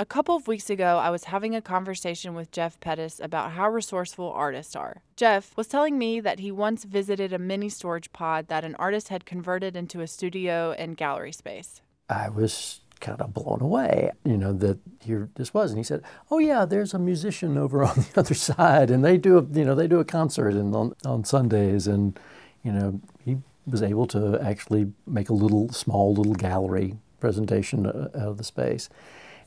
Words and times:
A 0.00 0.06
couple 0.06 0.36
of 0.36 0.46
weeks 0.46 0.70
ago, 0.70 0.98
I 0.98 1.10
was 1.10 1.24
having 1.24 1.56
a 1.56 1.60
conversation 1.60 2.36
with 2.36 2.52
Jeff 2.52 2.78
Pettus 2.78 3.18
about 3.18 3.50
how 3.50 3.68
resourceful 3.68 4.30
artists 4.30 4.76
are. 4.76 5.02
Jeff 5.16 5.56
was 5.56 5.66
telling 5.66 5.98
me 5.98 6.20
that 6.20 6.38
he 6.38 6.52
once 6.52 6.84
visited 6.84 7.32
a 7.32 7.38
mini 7.38 7.68
storage 7.68 8.12
pod 8.12 8.46
that 8.46 8.64
an 8.64 8.76
artist 8.76 9.08
had 9.08 9.26
converted 9.26 9.74
into 9.74 10.00
a 10.00 10.06
studio 10.06 10.70
and 10.78 10.96
gallery 10.96 11.32
space. 11.32 11.82
I 12.08 12.28
was 12.28 12.82
kind 13.00 13.20
of 13.20 13.34
blown 13.34 13.60
away, 13.60 14.12
you 14.24 14.36
know, 14.36 14.52
that 14.52 14.78
here 15.00 15.30
this 15.34 15.52
was. 15.52 15.72
And 15.72 15.78
he 15.78 15.84
said, 15.84 16.04
"Oh 16.30 16.38
yeah, 16.38 16.64
there's 16.64 16.94
a 16.94 16.98
musician 17.00 17.58
over 17.58 17.82
on 17.90 17.96
the 17.96 18.20
other 18.20 18.34
side, 18.34 18.92
and 18.92 19.04
they 19.04 19.16
do 19.16 19.36
a, 19.38 19.42
you 19.42 19.64
know, 19.64 19.74
they 19.74 19.88
do 19.88 19.98
a 19.98 20.04
concert 20.04 20.54
and 20.54 20.76
on, 20.76 20.94
on 21.04 21.24
Sundays, 21.24 21.88
and 21.88 22.16
you 22.62 22.70
know, 22.70 23.00
he 23.24 23.38
was 23.66 23.82
able 23.82 24.06
to 24.06 24.38
actually 24.40 24.92
make 25.08 25.28
a 25.28 25.34
little 25.34 25.68
small 25.70 26.14
little 26.14 26.34
gallery 26.34 26.98
presentation 27.18 27.84
uh, 27.84 28.10
out 28.14 28.28
of 28.28 28.38
the 28.38 28.44
space." 28.44 28.88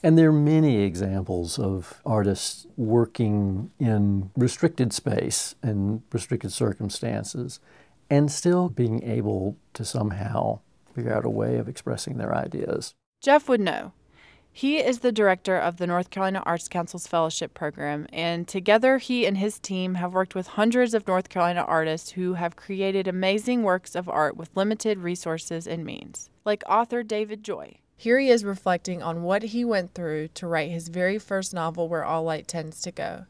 And 0.04 0.18
there 0.18 0.30
are 0.30 0.34
many 0.34 0.82
examples 0.82 1.60
of 1.60 2.02
artists 2.06 2.66
working 2.76 3.72
in 3.80 4.32
restricted 4.36 4.94
space 4.94 5.54
and 5.62 6.02
restricted 6.12 6.52
circumstances 6.52 7.60
and 8.10 8.32
still 8.32 8.70
being 8.70 9.04
able 9.04 9.58
to 9.74 9.86
somehow 9.86 10.60
figure 10.96 11.14
out 11.14 11.26
a 11.26 11.30
way 11.30 11.58
of 11.58 11.70
expressing 11.70 12.18
their 12.18 12.36
ideas. 12.36 12.94
Jeff 13.22 13.48
would 13.48 13.62
know. 13.62 13.94
He 14.54 14.80
is 14.80 15.00
the 15.00 15.14
director 15.14 15.56
of 15.56 15.78
the 15.78 15.88
North 15.88 16.10
Carolina 16.10 16.44
Arts 16.46 16.68
Council's 16.68 17.08
Fellowship 17.08 17.54
Program, 17.54 18.06
and 18.12 18.46
together 18.46 18.98
he 18.98 19.26
and 19.26 19.38
his 19.38 19.60
team 19.60 19.94
have 19.94 20.14
worked 20.14 20.36
with 20.36 20.48
hundreds 20.48 20.94
of 20.94 21.08
North 21.08 21.30
Carolina 21.30 21.62
artists 21.62 22.12
who 22.12 22.34
have 22.34 22.58
created 22.58 23.08
amazing 23.08 23.64
works 23.64 23.96
of 23.96 24.10
art 24.10 24.36
with 24.36 24.50
limited 24.56 24.98
resources 24.98 25.68
and 25.68 25.86
means, 25.86 26.30
like 26.44 26.64
author 26.68 27.02
David 27.02 27.46
Joy. 27.46 27.78
Here 28.02 28.18
he 28.18 28.32
is 28.32 28.44
reflecting 28.44 29.04
on 29.04 29.22
what 29.22 29.44
he 29.44 29.64
went 29.64 29.94
through 29.94 30.30
to 30.30 30.48
write 30.48 30.72
his 30.72 30.88
very 30.88 31.20
first 31.20 31.54
novel, 31.54 31.88
Where 31.88 32.04
All 32.04 32.24
Light 32.24 32.48
Tends 32.48 32.82
to 32.82 32.92
Go. 32.92 33.26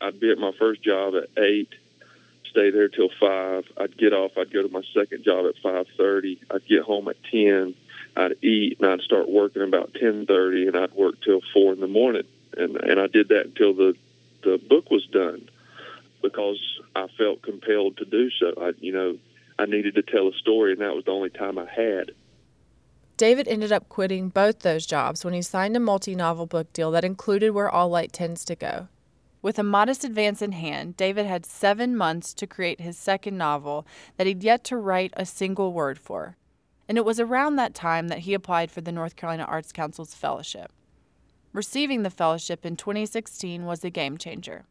I'd 0.00 0.18
be 0.18 0.32
at 0.32 0.38
my 0.38 0.52
first 0.58 0.82
job 0.82 1.12
at 1.14 1.28
8, 1.38 1.68
stay 2.48 2.70
there 2.70 2.88
till 2.88 3.10
5. 3.20 3.64
I'd 3.76 3.98
get 3.98 4.14
off, 4.14 4.30
I'd 4.38 4.50
go 4.50 4.62
to 4.62 4.70
my 4.70 4.80
second 4.94 5.22
job 5.22 5.44
at 5.44 5.62
5.30. 5.62 6.38
I'd 6.50 6.66
get 6.66 6.80
home 6.80 7.08
at 7.08 7.16
10. 7.30 7.74
I'd 8.16 8.42
eat, 8.42 8.78
and 8.80 8.90
I'd 8.90 9.02
start 9.02 9.28
working 9.28 9.60
about 9.60 9.92
10.30, 9.92 10.66
and 10.66 10.78
I'd 10.78 10.94
work 10.94 11.16
till 11.22 11.42
4 11.52 11.74
in 11.74 11.80
the 11.80 11.86
morning. 11.86 12.24
And, 12.56 12.76
and 12.76 12.98
I 12.98 13.08
did 13.08 13.28
that 13.28 13.44
until 13.44 13.74
the, 13.74 13.96
the 14.42 14.56
book 14.56 14.90
was 14.90 15.04
done 15.12 15.46
because 16.22 16.58
I 16.94 17.08
felt 17.18 17.42
compelled 17.42 17.98
to 17.98 18.06
do 18.06 18.30
so. 18.30 18.54
I, 18.58 18.72
you 18.80 18.92
know, 18.92 19.18
I 19.58 19.66
needed 19.66 19.94
to 19.96 20.02
tell 20.02 20.26
a 20.28 20.32
story, 20.32 20.72
and 20.72 20.80
that 20.80 20.94
was 20.94 21.04
the 21.04 21.10
only 21.10 21.28
time 21.28 21.58
I 21.58 21.66
had. 21.70 22.12
David 23.16 23.48
ended 23.48 23.72
up 23.72 23.88
quitting 23.88 24.28
both 24.28 24.58
those 24.58 24.84
jobs 24.84 25.24
when 25.24 25.32
he 25.32 25.40
signed 25.40 25.74
a 25.74 25.80
multi 25.80 26.14
novel 26.14 26.44
book 26.44 26.70
deal 26.74 26.90
that 26.90 27.04
included 27.04 27.50
Where 27.50 27.70
All 27.70 27.88
Light 27.88 28.12
Tends 28.12 28.44
to 28.44 28.54
Go. 28.54 28.88
With 29.40 29.58
a 29.58 29.62
modest 29.62 30.04
advance 30.04 30.42
in 30.42 30.52
hand, 30.52 30.96
David 30.98 31.24
had 31.24 31.46
seven 31.46 31.96
months 31.96 32.34
to 32.34 32.46
create 32.46 32.80
his 32.80 32.98
second 32.98 33.38
novel 33.38 33.86
that 34.16 34.26
he'd 34.26 34.42
yet 34.42 34.64
to 34.64 34.76
write 34.76 35.14
a 35.16 35.24
single 35.24 35.72
word 35.72 35.98
for. 35.98 36.36
And 36.88 36.98
it 36.98 37.04
was 37.06 37.18
around 37.18 37.56
that 37.56 37.74
time 37.74 38.08
that 38.08 38.20
he 38.20 38.34
applied 38.34 38.70
for 38.70 38.82
the 38.82 38.92
North 38.92 39.16
Carolina 39.16 39.44
Arts 39.44 39.72
Council's 39.72 40.14
fellowship. 40.14 40.70
Receiving 41.54 42.02
the 42.02 42.10
fellowship 42.10 42.66
in 42.66 42.76
2016 42.76 43.64
was 43.64 43.82
a 43.82 43.88
game 43.88 44.18
changer. 44.18 44.66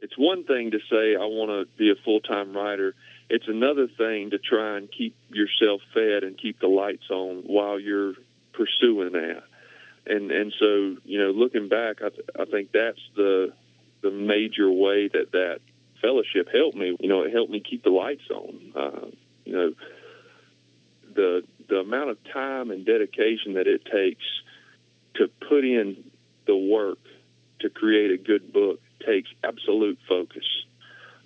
It's 0.00 0.18
one 0.18 0.44
thing 0.44 0.72
to 0.72 0.78
say, 0.90 1.14
I 1.14 1.24
want 1.24 1.50
to 1.50 1.78
be 1.78 1.90
a 1.90 2.04
full 2.04 2.20
time 2.20 2.52
writer 2.52 2.94
it's 3.34 3.48
another 3.48 3.88
thing 3.88 4.30
to 4.30 4.38
try 4.38 4.76
and 4.76 4.88
keep 4.88 5.16
yourself 5.28 5.80
fed 5.92 6.22
and 6.22 6.38
keep 6.38 6.60
the 6.60 6.68
lights 6.68 7.10
on 7.10 7.42
while 7.44 7.80
you're 7.80 8.14
pursuing 8.52 9.10
that. 9.14 9.42
And 10.06 10.30
and 10.30 10.52
so 10.60 10.96
you 11.04 11.18
know, 11.18 11.32
looking 11.32 11.68
back, 11.68 11.96
I, 12.00 12.10
th- 12.10 12.28
I 12.38 12.44
think 12.44 12.70
that's 12.72 13.00
the 13.16 13.52
the 14.02 14.12
major 14.12 14.70
way 14.70 15.08
that 15.08 15.32
that 15.32 15.58
fellowship 16.00 16.48
helped 16.54 16.76
me. 16.76 16.96
You 17.00 17.08
know, 17.08 17.22
it 17.22 17.32
helped 17.32 17.50
me 17.50 17.58
keep 17.58 17.82
the 17.82 17.90
lights 17.90 18.30
on. 18.30 18.72
Uh, 18.76 19.06
you 19.44 19.52
know, 19.52 19.72
the 21.16 21.42
the 21.68 21.78
amount 21.78 22.10
of 22.10 22.18
time 22.32 22.70
and 22.70 22.86
dedication 22.86 23.54
that 23.54 23.66
it 23.66 23.84
takes 23.84 24.24
to 25.16 25.26
put 25.48 25.64
in 25.64 26.04
the 26.46 26.56
work 26.56 26.98
to 27.60 27.68
create 27.68 28.12
a 28.12 28.18
good 28.18 28.52
book 28.52 28.78
takes 29.04 29.28
absolute 29.42 29.98
focus. 30.08 30.46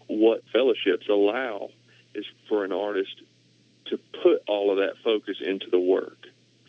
What 0.06 0.42
fellowships 0.54 1.06
allow 1.10 1.68
is 2.18 2.24
for 2.48 2.64
an 2.64 2.72
artist 2.72 3.14
to 3.86 3.98
put 4.22 4.42
all 4.46 4.70
of 4.70 4.78
that 4.78 4.94
focus 5.02 5.36
into 5.40 5.70
the 5.70 5.78
work. 5.78 6.18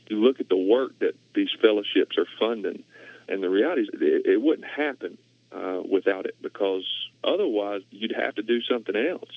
You 0.07 0.17
look 0.17 0.39
at 0.39 0.49
the 0.49 0.57
work 0.57 0.97
that 0.99 1.15
these 1.35 1.49
fellowships 1.61 2.17
are 2.17 2.25
funding, 2.39 2.83
and 3.27 3.43
the 3.43 3.49
reality 3.49 3.81
is 3.83 3.89
it, 3.93 4.25
it 4.25 4.41
wouldn't 4.41 4.67
happen 4.67 5.17
uh, 5.51 5.81
without 5.89 6.25
it 6.25 6.35
because 6.41 6.85
otherwise 7.23 7.81
you'd 7.91 8.15
have 8.15 8.35
to 8.35 8.41
do 8.41 8.61
something 8.61 8.95
else. 8.95 9.29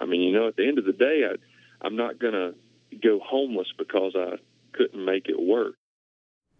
I 0.00 0.06
mean, 0.06 0.20
you 0.20 0.32
know, 0.32 0.48
at 0.48 0.56
the 0.56 0.66
end 0.66 0.78
of 0.78 0.84
the 0.84 0.92
day, 0.92 1.24
I, 1.30 1.86
I'm 1.86 1.96
not 1.96 2.18
going 2.18 2.34
to 2.34 2.54
go 3.02 3.20
homeless 3.20 3.68
because 3.76 4.14
I 4.16 4.36
couldn't 4.72 5.04
make 5.04 5.28
it 5.28 5.40
work. 5.40 5.76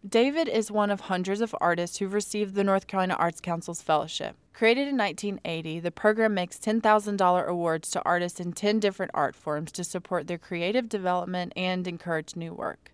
David 0.06 0.50
is 0.50 0.70
one 0.70 0.90
of 0.90 1.00
hundreds 1.00 1.40
of 1.40 1.54
artists 1.62 1.96
who've 1.96 2.12
received 2.12 2.54
the 2.54 2.62
North 2.62 2.86
Carolina 2.86 3.14
Arts 3.14 3.40
Council's 3.40 3.80
fellowship. 3.80 4.36
Created 4.52 4.86
in 4.86 4.98
1980, 4.98 5.80
the 5.80 5.90
program 5.90 6.34
makes 6.34 6.58
$10,000 6.58 7.46
awards 7.46 7.90
to 7.90 8.02
artists 8.04 8.38
in 8.38 8.52
10 8.52 8.80
different 8.80 9.12
art 9.14 9.34
forms 9.34 9.72
to 9.72 9.82
support 9.82 10.26
their 10.26 10.36
creative 10.36 10.90
development 10.90 11.54
and 11.56 11.88
encourage 11.88 12.36
new 12.36 12.52
work. 12.52 12.92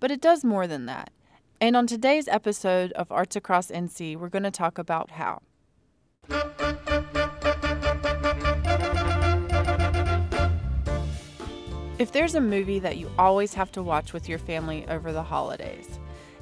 But 0.00 0.10
it 0.10 0.22
does 0.22 0.42
more 0.42 0.66
than 0.66 0.86
that. 0.86 1.10
And 1.60 1.76
on 1.76 1.86
today's 1.86 2.28
episode 2.28 2.92
of 2.92 3.12
Arts 3.12 3.36
Across 3.36 3.70
NC, 3.70 4.16
we're 4.16 4.30
going 4.30 4.42
to 4.44 4.50
talk 4.50 4.78
about 4.78 5.10
how. 5.10 5.42
If 11.98 12.12
there's 12.12 12.34
a 12.34 12.40
movie 12.40 12.78
that 12.78 12.96
you 12.96 13.10
always 13.18 13.52
have 13.52 13.70
to 13.72 13.82
watch 13.82 14.14
with 14.14 14.30
your 14.30 14.38
family 14.38 14.86
over 14.88 15.12
the 15.12 15.22
holidays, 15.22 15.98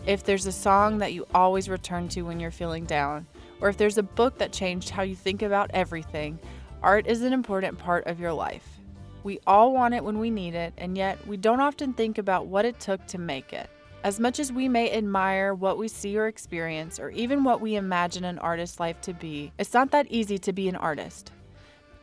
if 0.06 0.22
there's 0.22 0.46
a 0.46 0.52
song 0.52 0.98
that 0.98 1.12
you 1.12 1.26
always 1.34 1.68
return 1.68 2.08
to 2.10 2.22
when 2.22 2.38
you're 2.38 2.52
feeling 2.52 2.84
down, 2.84 3.26
or 3.60 3.68
if 3.68 3.76
there's 3.76 3.98
a 3.98 4.04
book 4.04 4.38
that 4.38 4.52
changed 4.52 4.90
how 4.90 5.02
you 5.02 5.16
think 5.16 5.42
about 5.42 5.70
everything, 5.74 6.38
art 6.80 7.08
is 7.08 7.22
an 7.22 7.32
important 7.32 7.76
part 7.76 8.06
of 8.06 8.20
your 8.20 8.32
life. 8.32 8.78
We 9.24 9.40
all 9.48 9.72
want 9.72 9.94
it 9.94 10.04
when 10.04 10.20
we 10.20 10.30
need 10.30 10.54
it, 10.54 10.72
and 10.78 10.96
yet 10.96 11.26
we 11.26 11.36
don't 11.36 11.60
often 11.60 11.92
think 11.92 12.18
about 12.18 12.46
what 12.46 12.64
it 12.64 12.78
took 12.78 13.04
to 13.08 13.18
make 13.18 13.52
it. 13.52 13.68
As 14.04 14.20
much 14.20 14.38
as 14.38 14.52
we 14.52 14.68
may 14.68 14.92
admire 14.92 15.52
what 15.52 15.78
we 15.78 15.88
see 15.88 16.16
or 16.16 16.28
experience, 16.28 17.00
or 17.00 17.10
even 17.10 17.42
what 17.42 17.60
we 17.60 17.74
imagine 17.74 18.24
an 18.24 18.38
artist's 18.38 18.78
life 18.78 19.00
to 19.00 19.12
be, 19.12 19.50
it's 19.58 19.74
not 19.74 19.90
that 19.90 20.06
easy 20.08 20.38
to 20.38 20.52
be 20.52 20.68
an 20.68 20.76
artist. 20.76 21.32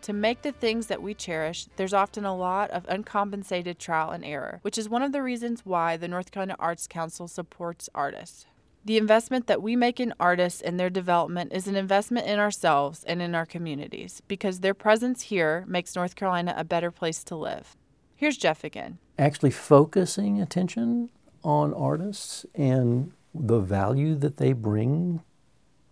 To 0.03 0.11
make 0.11 0.41
the 0.41 0.51
things 0.51 0.87
that 0.87 1.01
we 1.01 1.13
cherish, 1.13 1.67
there's 1.77 1.93
often 1.93 2.25
a 2.25 2.35
lot 2.35 2.69
of 2.71 2.85
uncompensated 2.89 3.79
trial 3.79 4.11
and 4.11 4.25
error, 4.25 4.59
which 4.61 4.77
is 4.77 4.89
one 4.89 5.01
of 5.01 5.13
the 5.13 5.23
reasons 5.23 5.65
why 5.65 5.95
the 5.95 6.09
North 6.09 6.29
Carolina 6.29 6.57
Arts 6.59 6.87
Council 6.87 7.25
supports 7.29 7.89
artists. 7.95 8.45
The 8.83 8.97
investment 8.97 9.47
that 9.47 9.61
we 9.61 9.77
make 9.77 10.01
in 10.01 10.13
artists 10.19 10.61
and 10.61 10.77
their 10.77 10.89
development 10.89 11.53
is 11.53 11.69
an 11.69 11.77
investment 11.77 12.27
in 12.27 12.37
ourselves 12.37 13.05
and 13.05 13.21
in 13.21 13.33
our 13.33 13.45
communities 13.45 14.21
because 14.27 14.59
their 14.59 14.73
presence 14.73 15.21
here 15.21 15.63
makes 15.69 15.95
North 15.95 16.17
Carolina 16.17 16.53
a 16.57 16.65
better 16.65 16.91
place 16.91 17.23
to 17.23 17.37
live. 17.37 17.77
Here's 18.13 18.35
Jeff 18.35 18.65
again. 18.65 18.97
Actually, 19.17 19.51
focusing 19.51 20.41
attention 20.41 21.11
on 21.45 21.73
artists 21.73 22.45
and 22.53 23.13
the 23.33 23.59
value 23.59 24.15
that 24.15 24.35
they 24.35 24.51
bring 24.51 25.21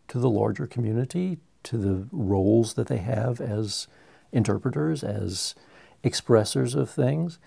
to 0.09 0.19
the 0.19 0.29
larger 0.29 0.67
community, 0.67 1.37
to 1.63 1.77
the 1.77 2.07
roles 2.11 2.73
that 2.73 2.87
they 2.87 2.97
have 2.97 3.39
as 3.41 3.87
interpreters, 4.31 5.03
as 5.03 5.55
expressors 6.03 6.75
of 6.75 6.89
things, 6.89 7.39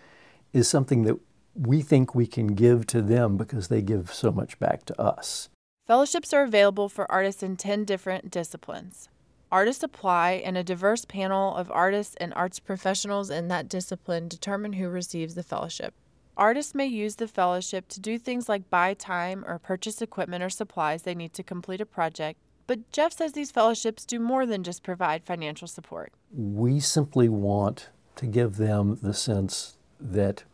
is 0.52 0.68
something 0.68 1.02
that 1.02 1.18
we 1.54 1.82
think 1.82 2.14
we 2.14 2.26
can 2.26 2.48
give 2.48 2.86
to 2.86 3.00
them 3.00 3.36
because 3.36 3.68
they 3.68 3.82
give 3.82 4.12
so 4.12 4.30
much 4.30 4.58
back 4.58 4.84
to 4.86 5.00
us. 5.00 5.48
Fellowships 5.86 6.32
are 6.32 6.42
available 6.42 6.88
for 6.88 7.10
artists 7.10 7.42
in 7.42 7.56
10 7.56 7.84
different 7.84 8.30
disciplines. 8.30 9.08
Artists 9.52 9.82
apply, 9.82 10.42
and 10.44 10.56
a 10.56 10.64
diverse 10.64 11.04
panel 11.04 11.54
of 11.54 11.70
artists 11.70 12.16
and 12.16 12.34
arts 12.34 12.58
professionals 12.58 13.30
in 13.30 13.48
that 13.48 13.68
discipline 13.68 14.26
determine 14.26 14.72
who 14.72 14.88
receives 14.88 15.34
the 15.34 15.42
fellowship. 15.42 15.94
Artists 16.36 16.74
may 16.74 16.86
use 16.86 17.16
the 17.16 17.28
fellowship 17.28 17.86
to 17.88 18.00
do 18.00 18.18
things 18.18 18.48
like 18.48 18.68
buy 18.68 18.94
time 18.94 19.44
or 19.46 19.60
purchase 19.60 20.02
equipment 20.02 20.42
or 20.42 20.50
supplies 20.50 21.02
they 21.02 21.14
need 21.14 21.32
to 21.34 21.44
complete 21.44 21.80
a 21.80 21.86
project, 21.86 22.40
but 22.66 22.90
Jeff 22.92 23.12
says 23.12 23.32
these 23.32 23.50
fellowships 23.50 24.04
do 24.04 24.18
more 24.18 24.46
than 24.46 24.62
just 24.62 24.82
provide 24.82 25.24
financial 25.24 25.68
support. 25.68 26.12
We 26.32 26.80
simply 26.80 27.28
want 27.28 27.88
to 28.16 28.26
give 28.26 28.56
them 28.56 28.98
the 29.02 29.14
sense 29.14 29.76
that 30.00 30.44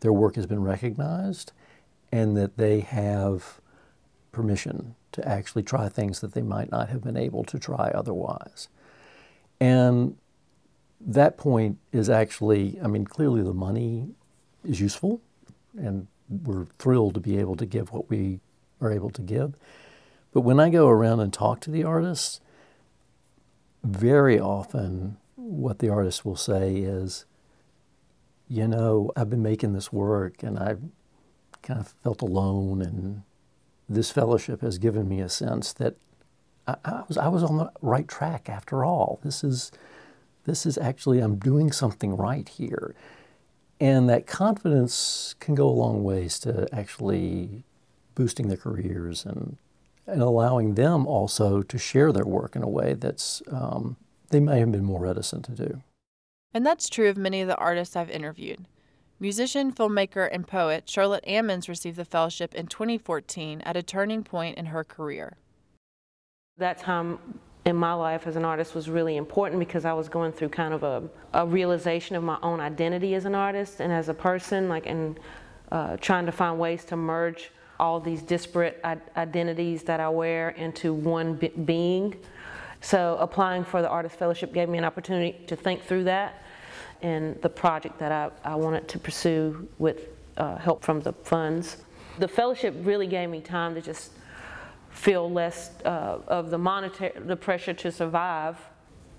their 0.00 0.12
work 0.12 0.36
has 0.36 0.46
been 0.46 0.62
recognized 0.62 1.52
and 2.12 2.36
that 2.36 2.56
they 2.56 2.80
have 2.80 3.60
permission 4.32 4.94
to 5.12 5.26
actually 5.26 5.62
try 5.62 5.88
things 5.88 6.20
that 6.20 6.34
they 6.34 6.42
might 6.42 6.70
not 6.70 6.88
have 6.88 7.02
been 7.02 7.16
able 7.16 7.44
to 7.44 7.58
try 7.58 7.90
otherwise. 7.94 8.68
And 9.60 10.16
that 11.00 11.36
point 11.36 11.78
is 11.92 12.08
actually, 12.08 12.78
I 12.82 12.86
mean, 12.86 13.04
clearly 13.04 13.42
the 13.42 13.54
money 13.54 14.08
is 14.64 14.80
useful, 14.80 15.20
and 15.76 16.06
we're 16.28 16.66
thrilled 16.78 17.14
to 17.14 17.20
be 17.20 17.38
able 17.38 17.56
to 17.56 17.66
give 17.66 17.92
what 17.92 18.08
we 18.08 18.40
are 18.80 18.92
able 18.92 19.10
to 19.10 19.22
give. 19.22 19.54
But 20.32 20.42
when 20.42 20.60
I 20.60 20.70
go 20.70 20.88
around 20.88 21.20
and 21.20 21.32
talk 21.32 21.60
to 21.60 21.70
the 21.70 21.84
artists, 21.84 22.40
very 23.82 24.38
often 24.38 25.16
what 25.36 25.78
the 25.78 25.88
artist 25.88 26.24
will 26.24 26.36
say 26.36 26.76
is, 26.76 27.24
you 28.48 28.68
know, 28.68 29.10
I've 29.16 29.30
been 29.30 29.42
making 29.42 29.72
this 29.72 29.92
work 29.92 30.42
and 30.42 30.58
I've 30.58 30.82
kind 31.62 31.80
of 31.80 31.88
felt 31.88 32.22
alone, 32.22 32.82
and 32.82 33.22
this 33.88 34.10
fellowship 34.10 34.60
has 34.60 34.78
given 34.78 35.08
me 35.08 35.20
a 35.20 35.28
sense 35.28 35.72
that 35.74 35.96
I, 36.66 36.76
I, 36.84 37.02
was 37.06 37.18
I 37.18 37.28
was 37.28 37.42
on 37.42 37.58
the 37.58 37.70
right 37.82 38.08
track 38.08 38.48
after 38.48 38.84
all. 38.84 39.20
This 39.22 39.44
is 39.44 39.70
this 40.44 40.64
is 40.66 40.78
actually 40.78 41.20
I'm 41.20 41.36
doing 41.36 41.70
something 41.70 42.16
right 42.16 42.48
here, 42.48 42.94
and 43.80 44.08
that 44.08 44.26
confidence 44.26 45.34
can 45.38 45.54
go 45.54 45.68
a 45.68 45.70
long 45.70 46.02
ways 46.02 46.38
to 46.40 46.66
actually 46.72 47.64
boosting 48.14 48.48
their 48.48 48.56
careers 48.56 49.24
and 49.24 49.56
and 50.10 50.22
allowing 50.22 50.74
them 50.74 51.06
also 51.06 51.62
to 51.62 51.78
share 51.78 52.12
their 52.12 52.24
work 52.24 52.56
in 52.56 52.62
a 52.62 52.68
way 52.68 52.94
that's 52.94 53.42
um, 53.50 53.96
they 54.30 54.40
may 54.40 54.60
have 54.60 54.72
been 54.72 54.84
more 54.84 55.00
reticent 55.00 55.44
to 55.44 55.52
do. 55.52 55.82
And 56.52 56.66
that's 56.66 56.88
true 56.88 57.08
of 57.08 57.16
many 57.16 57.40
of 57.40 57.48
the 57.48 57.56
artists 57.56 57.96
I've 57.96 58.10
interviewed. 58.10 58.66
Musician, 59.18 59.70
filmmaker, 59.70 60.28
and 60.32 60.46
poet 60.46 60.86
Shirlette 60.86 61.26
Ammons 61.28 61.68
received 61.68 61.96
the 61.96 62.04
fellowship 62.04 62.54
in 62.54 62.66
2014 62.66 63.60
at 63.62 63.76
a 63.76 63.82
turning 63.82 64.24
point 64.24 64.56
in 64.56 64.66
her 64.66 64.82
career. 64.82 65.36
That 66.56 66.78
time 66.78 67.18
in 67.66 67.76
my 67.76 67.92
life 67.92 68.26
as 68.26 68.36
an 68.36 68.44
artist 68.44 68.74
was 68.74 68.88
really 68.88 69.16
important 69.16 69.58
because 69.58 69.84
I 69.84 69.92
was 69.92 70.08
going 70.08 70.32
through 70.32 70.48
kind 70.48 70.72
of 70.72 70.82
a, 70.82 71.02
a 71.34 71.46
realization 71.46 72.16
of 72.16 72.22
my 72.24 72.38
own 72.42 72.60
identity 72.60 73.14
as 73.14 73.26
an 73.26 73.34
artist 73.34 73.80
and 73.80 73.92
as 73.92 74.08
a 74.08 74.14
person, 74.14 74.68
like, 74.68 74.86
and 74.86 75.20
uh, 75.70 75.98
trying 75.98 76.26
to 76.26 76.32
find 76.32 76.58
ways 76.58 76.84
to 76.86 76.96
merge 76.96 77.50
all 77.80 77.98
these 77.98 78.22
disparate 78.22 78.78
identities 79.16 79.82
that 79.84 80.00
I 80.00 80.08
wear 80.10 80.50
into 80.50 80.92
one 80.92 81.34
being. 81.64 82.14
So 82.82 83.16
applying 83.18 83.64
for 83.64 83.80
the 83.82 83.88
Artist 83.88 84.16
Fellowship 84.16 84.52
gave 84.52 84.68
me 84.68 84.78
an 84.78 84.84
opportunity 84.84 85.44
to 85.46 85.56
think 85.56 85.82
through 85.82 86.04
that 86.04 86.42
and 87.02 87.40
the 87.40 87.48
project 87.48 87.98
that 87.98 88.12
I, 88.12 88.30
I 88.44 88.54
wanted 88.54 88.86
to 88.88 88.98
pursue 88.98 89.66
with 89.78 90.08
uh, 90.36 90.56
help 90.56 90.84
from 90.84 91.00
the 91.00 91.12
funds. 91.12 91.78
The 92.18 92.28
fellowship 92.28 92.74
really 92.82 93.06
gave 93.06 93.30
me 93.30 93.40
time 93.40 93.74
to 93.74 93.80
just 93.80 94.12
feel 94.90 95.30
less 95.30 95.70
uh, 95.84 96.18
of 96.26 96.50
the 96.50 96.58
monetary, 96.58 97.12
the 97.18 97.36
pressure 97.36 97.72
to 97.72 97.90
survive 97.90 98.58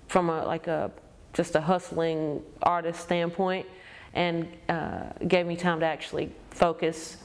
from 0.06 0.30
a, 0.30 0.44
like 0.44 0.68
a, 0.68 0.90
just 1.32 1.56
a 1.56 1.60
hustling 1.60 2.42
artist 2.62 3.00
standpoint 3.00 3.66
and 4.14 4.46
uh, 4.68 5.04
gave 5.26 5.46
me 5.46 5.56
time 5.56 5.80
to 5.80 5.86
actually 5.86 6.30
focus 6.50 7.16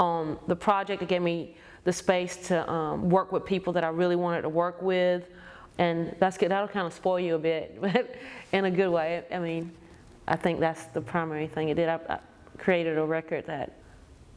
on 0.00 0.38
the 0.48 0.56
project. 0.56 1.02
It 1.02 1.08
gave 1.08 1.22
me 1.22 1.56
the 1.84 1.92
space 1.92 2.36
to 2.48 2.68
um, 2.68 3.08
work 3.08 3.30
with 3.30 3.44
people 3.44 3.72
that 3.74 3.84
I 3.84 3.88
really 3.88 4.16
wanted 4.16 4.42
to 4.42 4.48
work 4.48 4.82
with. 4.82 5.28
And 5.78 6.14
that's 6.18 6.36
good. 6.36 6.50
That'll 6.50 6.68
kind 6.68 6.86
of 6.86 6.92
spoil 6.92 7.20
you 7.20 7.36
a 7.36 7.38
bit, 7.38 7.80
but 7.80 8.16
in 8.52 8.64
a 8.64 8.70
good 8.70 8.90
way. 8.90 9.22
I 9.30 9.38
mean, 9.38 9.70
I 10.26 10.36
think 10.36 10.58
that's 10.58 10.84
the 10.86 11.00
primary 11.00 11.46
thing 11.46 11.68
it 11.68 11.74
did. 11.74 11.88
I, 11.88 12.00
I 12.08 12.18
created 12.58 12.98
a 12.98 13.04
record 13.04 13.46
that 13.46 13.78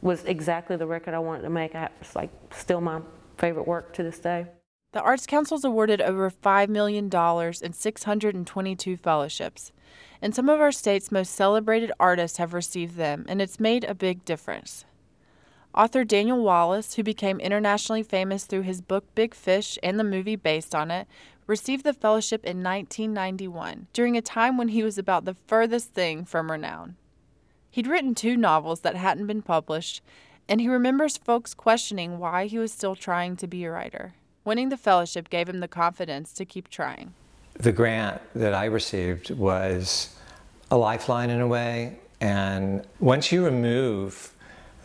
was 0.00 0.24
exactly 0.24 0.76
the 0.76 0.86
record 0.86 1.14
I 1.14 1.18
wanted 1.18 1.42
to 1.42 1.50
make. 1.50 1.74
It's 1.74 2.14
like 2.14 2.30
still 2.52 2.80
my 2.80 3.00
favorite 3.38 3.66
work 3.66 3.92
to 3.94 4.02
this 4.02 4.18
day. 4.18 4.46
The 4.92 5.00
Arts 5.00 5.26
Council's 5.26 5.64
awarded 5.64 6.00
over 6.00 6.30
$5 6.30 6.68
million 6.68 7.06
in 7.06 7.72
622 7.72 8.96
fellowships. 8.96 9.72
And 10.22 10.34
some 10.34 10.48
of 10.48 10.60
our 10.60 10.70
state's 10.70 11.10
most 11.10 11.34
celebrated 11.34 11.90
artists 11.98 12.38
have 12.38 12.54
received 12.54 12.96
them, 12.96 13.24
and 13.28 13.42
it's 13.42 13.58
made 13.58 13.82
a 13.84 13.94
big 13.94 14.24
difference. 14.24 14.84
Author 15.74 16.04
Daniel 16.04 16.40
Wallace, 16.40 16.94
who 16.94 17.02
became 17.02 17.40
internationally 17.40 18.04
famous 18.04 18.44
through 18.44 18.62
his 18.62 18.80
book 18.80 19.12
Big 19.16 19.34
Fish 19.34 19.76
and 19.82 19.98
the 19.98 20.04
movie 20.04 20.36
based 20.36 20.72
on 20.72 20.92
it, 20.92 21.08
received 21.48 21.84
the 21.84 21.92
fellowship 21.92 22.44
in 22.44 22.62
1991, 22.62 23.88
during 23.92 24.16
a 24.16 24.22
time 24.22 24.56
when 24.56 24.68
he 24.68 24.84
was 24.84 24.98
about 24.98 25.24
the 25.24 25.34
furthest 25.48 25.90
thing 25.90 26.24
from 26.24 26.52
renown. 26.52 26.94
He'd 27.70 27.88
written 27.88 28.14
two 28.14 28.36
novels 28.36 28.80
that 28.80 28.94
hadn't 28.94 29.26
been 29.26 29.42
published, 29.42 30.00
and 30.48 30.60
he 30.60 30.68
remembers 30.68 31.16
folks 31.16 31.54
questioning 31.54 32.18
why 32.20 32.46
he 32.46 32.58
was 32.58 32.70
still 32.70 32.94
trying 32.94 33.36
to 33.36 33.48
be 33.48 33.64
a 33.64 33.70
writer. 33.72 34.14
Winning 34.44 34.68
the 34.68 34.76
fellowship 34.76 35.28
gave 35.28 35.48
him 35.48 35.58
the 35.58 35.66
confidence 35.66 36.32
to 36.34 36.44
keep 36.44 36.68
trying. 36.68 37.14
The 37.54 37.72
grant 37.72 38.20
that 38.36 38.54
I 38.54 38.66
received 38.66 39.30
was 39.30 40.14
a 40.70 40.76
lifeline 40.76 41.30
in 41.30 41.40
a 41.40 41.48
way, 41.48 41.98
and 42.20 42.86
once 43.00 43.32
you 43.32 43.44
remove 43.44 44.33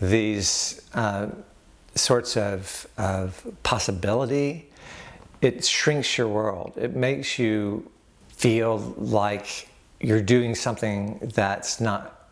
these 0.01 0.81
uh, 0.93 1.27
sorts 1.95 2.37
of, 2.37 2.87
of 2.97 3.45
possibility 3.63 4.69
it 5.41 5.63
shrinks 5.63 6.17
your 6.17 6.27
world. 6.27 6.73
It 6.75 6.95
makes 6.95 7.39
you 7.39 7.89
feel 8.29 8.77
like 8.97 9.69
you're 9.99 10.21
doing 10.21 10.55
something 10.55 11.19
that's 11.33 11.79
not 11.79 12.31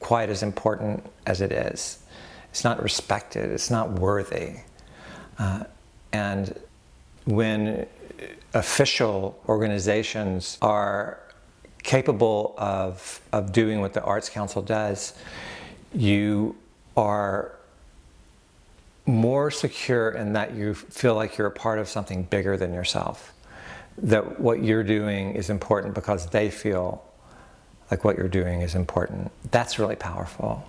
quite 0.00 0.28
as 0.28 0.42
important 0.42 1.04
as 1.26 1.40
it 1.40 1.52
is. 1.52 1.98
It's 2.50 2.64
not 2.64 2.82
respected, 2.82 3.50
it's 3.50 3.70
not 3.70 3.92
worthy. 3.92 4.56
Uh, 5.38 5.64
and 6.12 6.58
when 7.24 7.86
official 8.54 9.40
organizations 9.48 10.58
are 10.60 11.18
capable 11.82 12.54
of, 12.58 13.20
of 13.32 13.52
doing 13.52 13.80
what 13.80 13.92
the 13.92 14.02
Arts 14.02 14.28
Council 14.28 14.62
does, 14.62 15.14
you 15.94 16.56
are 16.96 17.52
more 19.06 19.50
secure 19.50 20.10
in 20.10 20.32
that 20.34 20.54
you 20.54 20.74
feel 20.74 21.14
like 21.14 21.36
you're 21.36 21.48
a 21.48 21.50
part 21.50 21.78
of 21.78 21.88
something 21.88 22.24
bigger 22.24 22.56
than 22.56 22.72
yourself. 22.72 23.32
That 23.98 24.40
what 24.40 24.62
you're 24.62 24.84
doing 24.84 25.34
is 25.34 25.50
important 25.50 25.94
because 25.94 26.26
they 26.26 26.50
feel 26.50 27.04
like 27.90 28.04
what 28.04 28.16
you're 28.16 28.28
doing 28.28 28.62
is 28.62 28.74
important. 28.74 29.30
That's 29.50 29.78
really 29.78 29.96
powerful. 29.96 30.64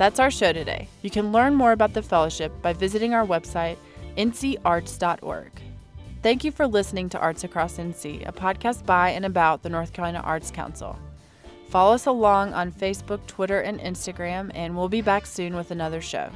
That's 0.00 0.18
our 0.18 0.30
show 0.30 0.52
today. 0.52 0.88
You 1.02 1.10
can 1.10 1.30
learn 1.30 1.54
more 1.54 1.72
about 1.72 1.92
the 1.92 2.02
fellowship 2.02 2.52
by 2.62 2.72
visiting 2.72 3.12
our 3.12 3.26
website, 3.26 3.76
ncarts.org. 4.16 5.59
Thank 6.22 6.44
you 6.44 6.52
for 6.52 6.66
listening 6.66 7.08
to 7.10 7.18
Arts 7.18 7.44
Across 7.44 7.78
NC, 7.78 8.28
a 8.28 8.32
podcast 8.32 8.84
by 8.84 9.08
and 9.08 9.24
about 9.24 9.62
the 9.62 9.70
North 9.70 9.94
Carolina 9.94 10.20
Arts 10.20 10.50
Council. 10.50 10.98
Follow 11.70 11.94
us 11.94 12.04
along 12.04 12.52
on 12.52 12.72
Facebook, 12.72 13.26
Twitter, 13.26 13.60
and 13.60 13.80
Instagram, 13.80 14.50
and 14.54 14.76
we'll 14.76 14.90
be 14.90 15.00
back 15.00 15.24
soon 15.24 15.56
with 15.56 15.70
another 15.70 16.02
show. 16.02 16.28